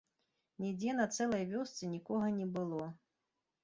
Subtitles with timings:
[0.65, 2.93] Нідзе на цэлай вёсцы нікога не было.